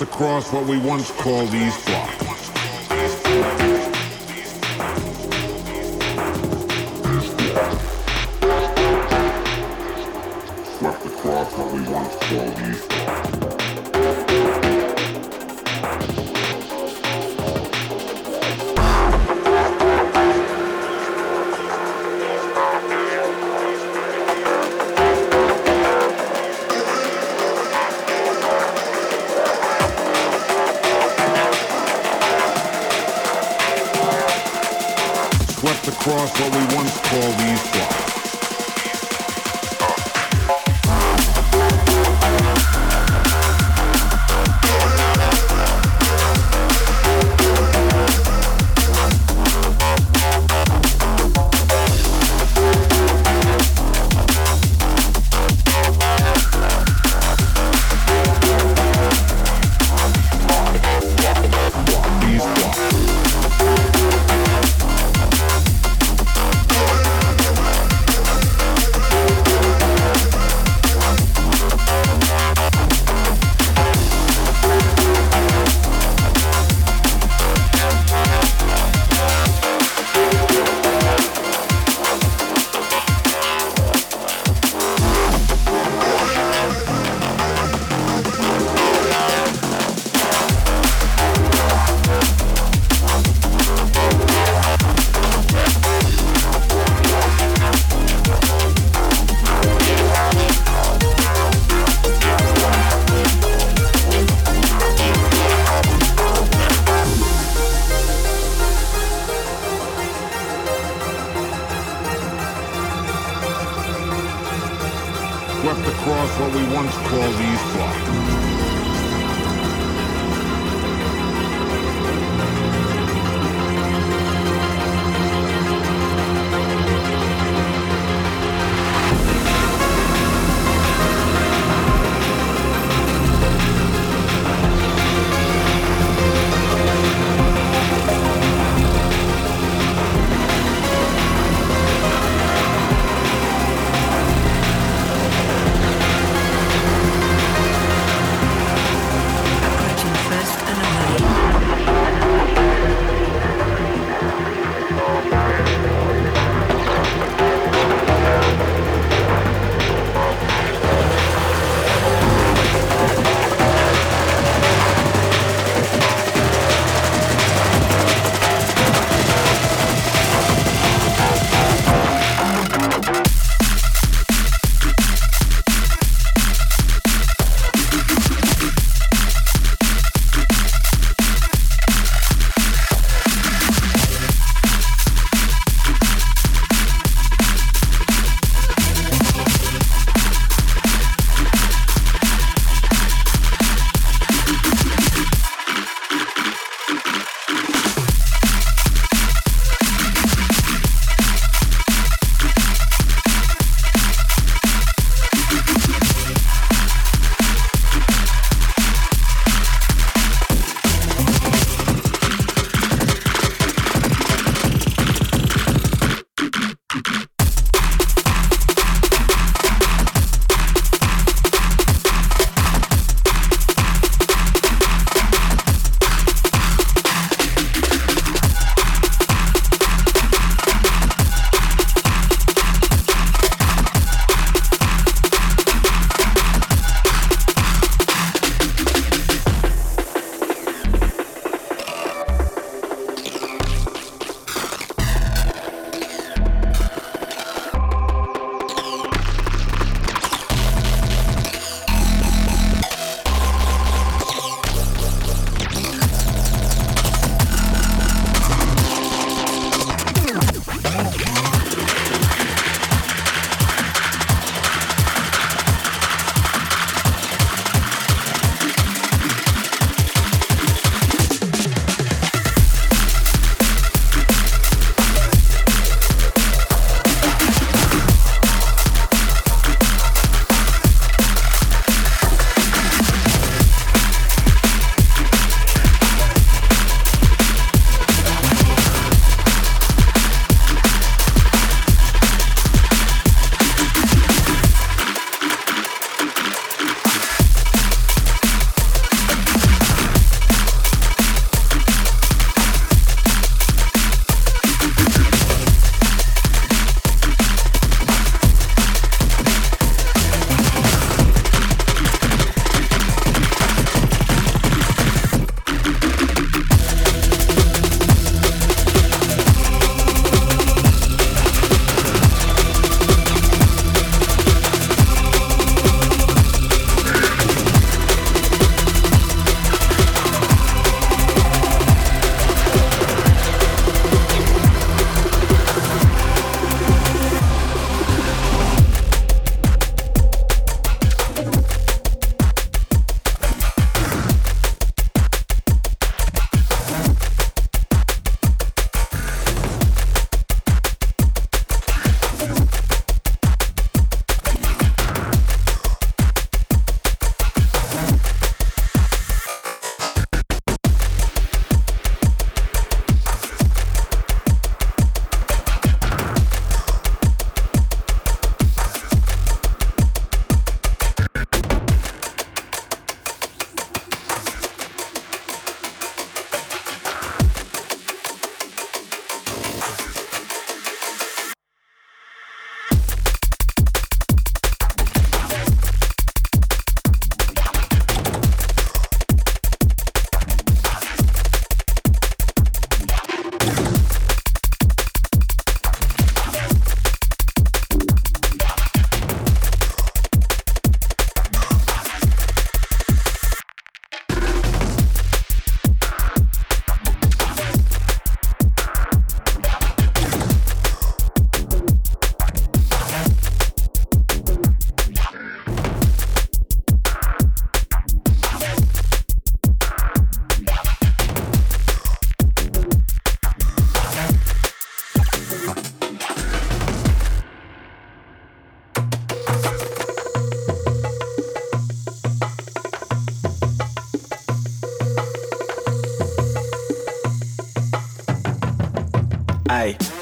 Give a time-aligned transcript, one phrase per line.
[0.00, 1.99] Across what we once called East Block.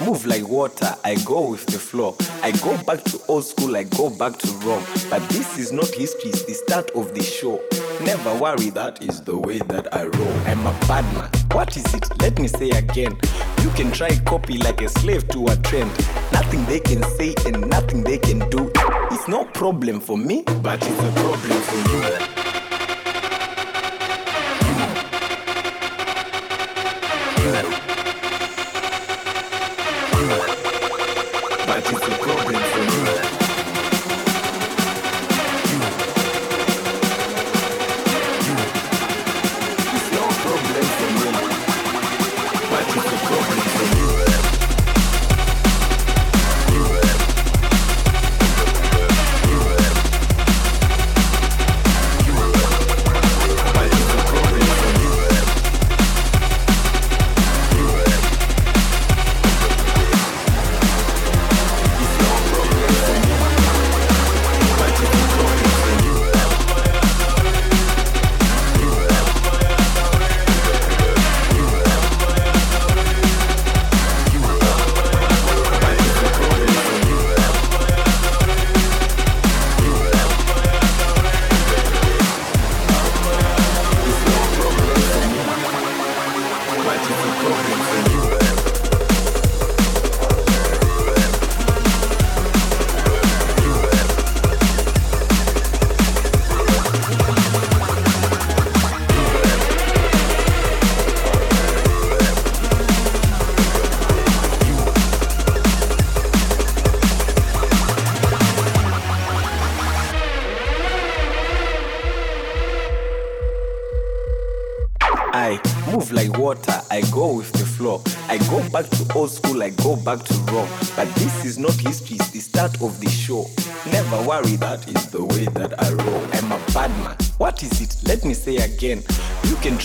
[0.09, 2.17] Move like water, I go with the flow.
[2.43, 4.83] I go back to old school, I go back to Rome.
[5.11, 7.61] But this is not history, it's the start of the show.
[8.03, 10.33] Never worry, that is the way that I roll.
[10.47, 11.31] I'm a bad man.
[11.53, 12.09] What is it?
[12.23, 13.19] Let me say again.
[13.63, 15.91] You can try copy like a slave to a trend.
[16.33, 18.73] Nothing they can say and nothing they can do.
[19.11, 22.38] It's no problem for me, but it's a problem for you.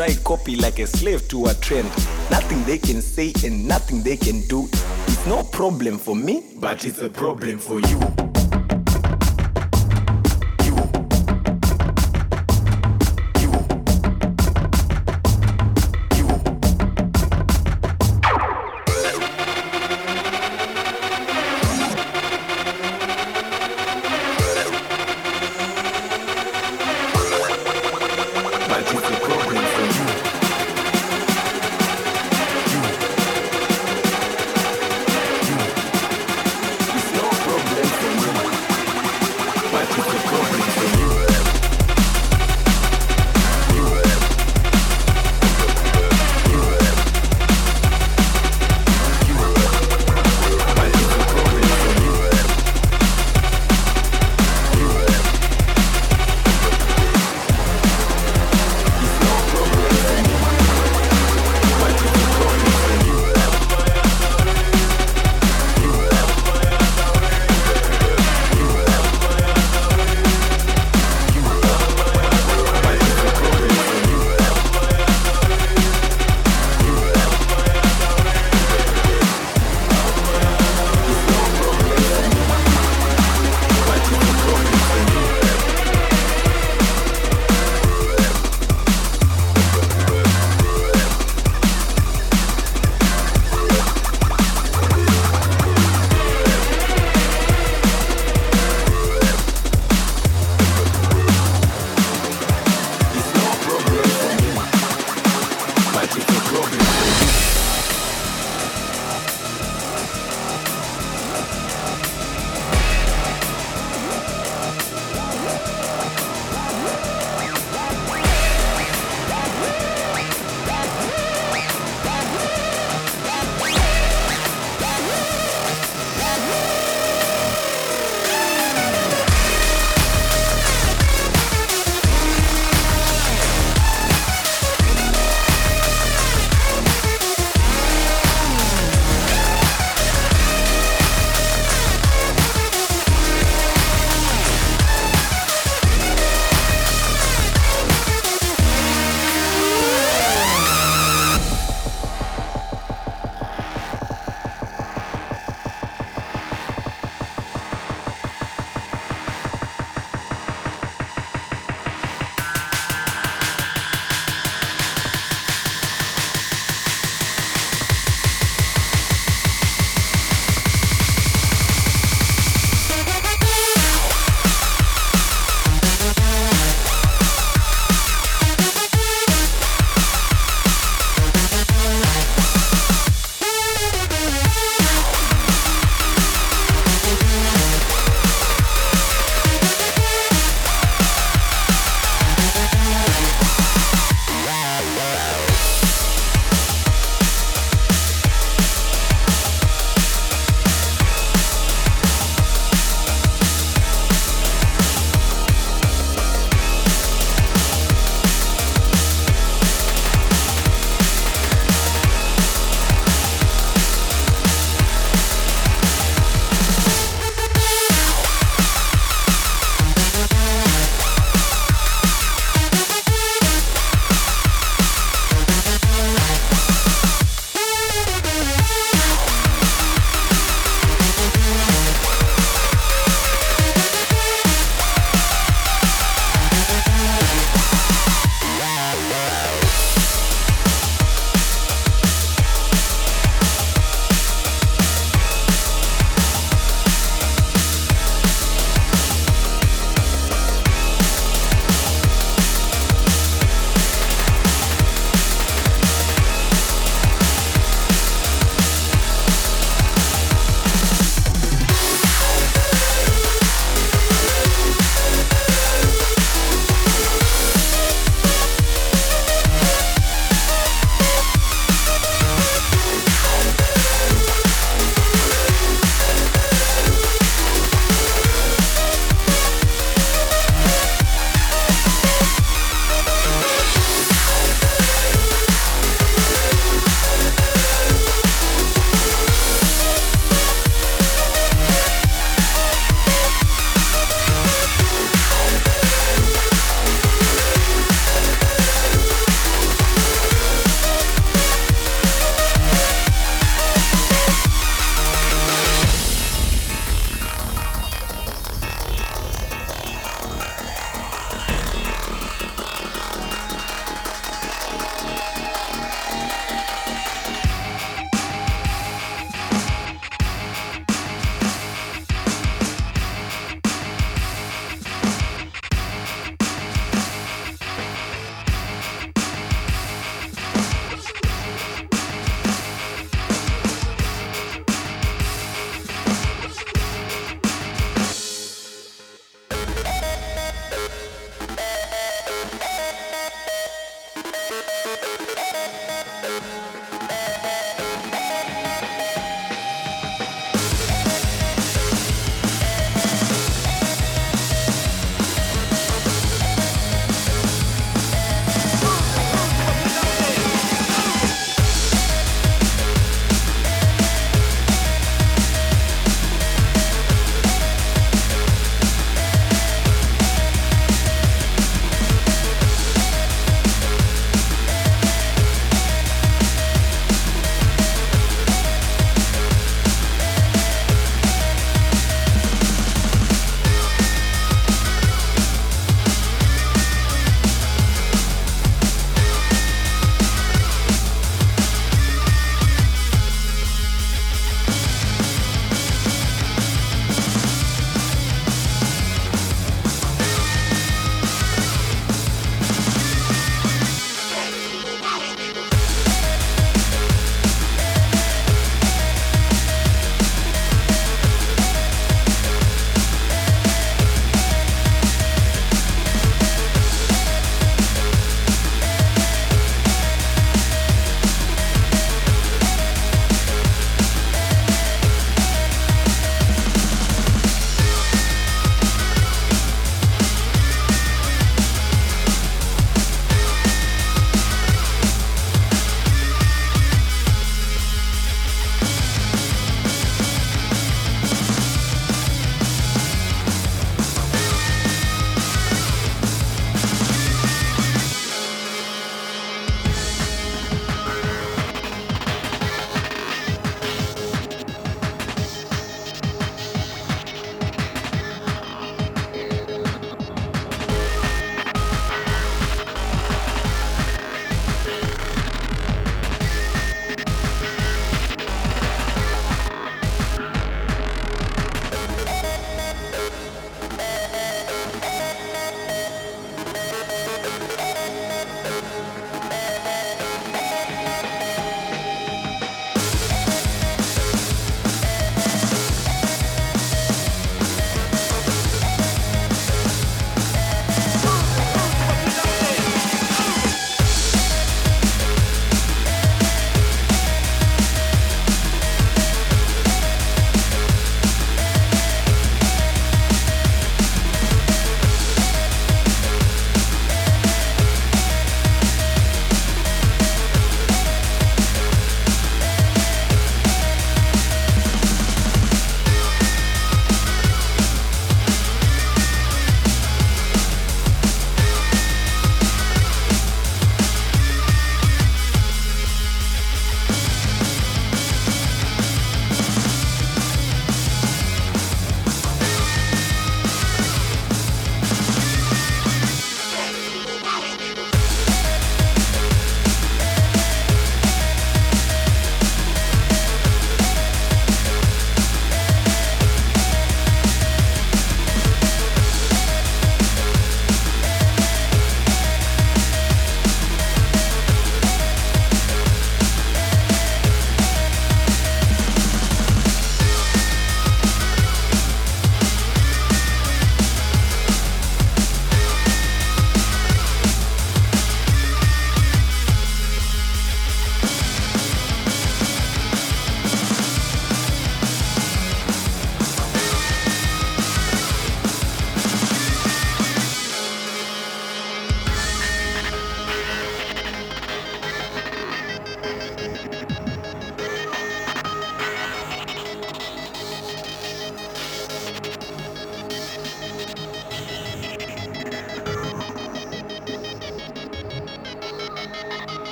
[0.00, 1.86] Try copy like a slave to a trend.
[2.30, 4.66] Nothing they can say and nothing they can do.
[5.06, 8.29] It's no problem for me, but it's a problem for you.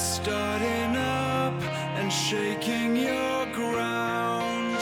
[0.00, 1.52] Starting up
[1.98, 4.78] and shaking your ground.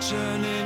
[0.00, 0.65] Turning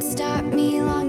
[0.00, 1.07] could stop me long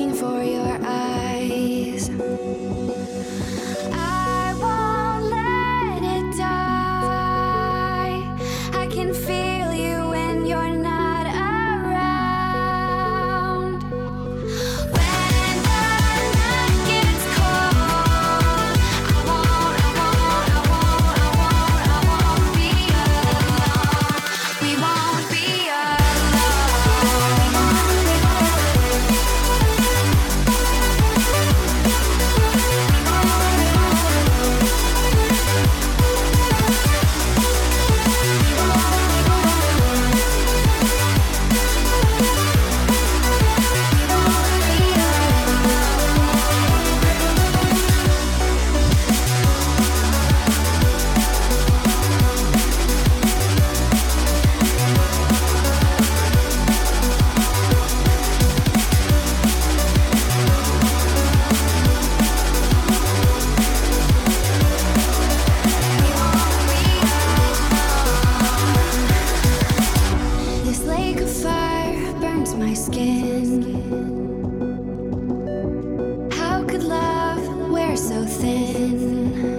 [76.33, 79.58] How could love wear so thin?